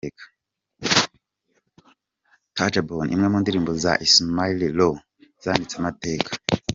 [2.55, 4.89] Tajabone, imwe mu ndirimbo za Ismaël Lô
[5.43, 6.29] zanditse amateka.